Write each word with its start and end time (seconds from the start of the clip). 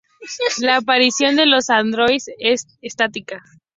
La 0.61 0.77
aparición 0.77 1.35
de 1.35 1.45
los 1.45 1.69
"androides" 1.69 2.25
es 2.39 2.65
estática. 2.81 3.43